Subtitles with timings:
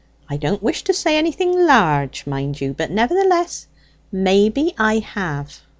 [0.27, 3.67] I don't wish to say anything large, mind you; but nevertheless,
[4.11, 5.61] maybe I have."